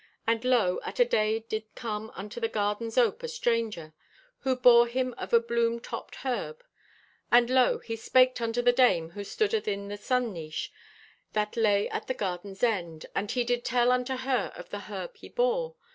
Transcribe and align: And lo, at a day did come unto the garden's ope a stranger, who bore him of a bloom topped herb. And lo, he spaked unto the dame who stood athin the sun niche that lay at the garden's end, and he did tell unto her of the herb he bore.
And 0.25 0.43
lo, 0.43 0.79
at 0.83 0.99
a 0.99 1.05
day 1.05 1.41
did 1.47 1.65
come 1.75 2.11
unto 2.15 2.39
the 2.39 2.47
garden's 2.47 2.97
ope 2.97 3.21
a 3.21 3.27
stranger, 3.27 3.93
who 4.39 4.55
bore 4.55 4.87
him 4.87 5.13
of 5.15 5.31
a 5.31 5.39
bloom 5.39 5.79
topped 5.79 6.15
herb. 6.25 6.63
And 7.31 7.51
lo, 7.51 7.77
he 7.77 7.95
spaked 7.95 8.41
unto 8.41 8.63
the 8.63 8.71
dame 8.73 9.11
who 9.11 9.23
stood 9.23 9.51
athin 9.51 9.89
the 9.89 9.97
sun 9.97 10.33
niche 10.33 10.71
that 11.33 11.55
lay 11.55 11.87
at 11.89 12.07
the 12.07 12.15
garden's 12.15 12.63
end, 12.63 13.05
and 13.13 13.29
he 13.29 13.43
did 13.43 13.63
tell 13.63 13.91
unto 13.91 14.15
her 14.17 14.51
of 14.55 14.71
the 14.71 14.79
herb 14.79 15.17
he 15.17 15.29
bore. 15.29 15.75